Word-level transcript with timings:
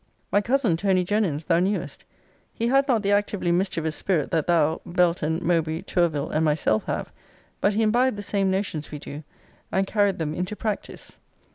My 0.31 0.41
cousin 0.41 0.77
Tony 0.77 1.05
Jenyns, 1.05 1.43
thou 1.43 1.59
knewest. 1.59 2.05
He 2.55 2.69
had 2.69 2.87
not 2.87 3.03
the 3.03 3.11
actively 3.11 3.51
mischievous 3.51 3.95
spirit, 3.95 4.31
that 4.31 4.47
thou, 4.47 4.81
Belton, 4.83 5.39
Mowbray, 5.45 5.83
Tourville, 5.83 6.31
and 6.31 6.43
myself, 6.43 6.85
have: 6.85 7.13
but 7.59 7.75
he 7.75 7.83
imbibed 7.83 8.17
the 8.17 8.23
same 8.23 8.49
notions 8.49 8.89
we 8.89 8.97
do, 8.97 9.21
and 9.71 9.85
carried 9.85 10.17
them 10.17 10.33
into 10.33 10.55
practice. 10.55 11.19